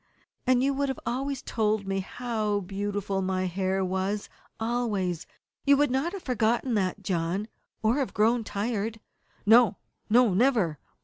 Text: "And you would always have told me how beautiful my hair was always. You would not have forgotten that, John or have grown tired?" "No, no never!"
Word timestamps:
"And 0.47 0.63
you 0.63 0.73
would 0.73 0.91
always 1.05 1.41
have 1.41 1.45
told 1.45 1.85
me 1.85 1.99
how 1.99 2.61
beautiful 2.61 3.21
my 3.21 3.45
hair 3.45 3.85
was 3.85 4.29
always. 4.59 5.27
You 5.63 5.77
would 5.77 5.91
not 5.91 6.13
have 6.13 6.23
forgotten 6.23 6.73
that, 6.73 7.03
John 7.03 7.47
or 7.83 7.97
have 7.97 8.11
grown 8.11 8.43
tired?" 8.43 8.99
"No, 9.45 9.77
no 10.09 10.33
never!" 10.33 10.79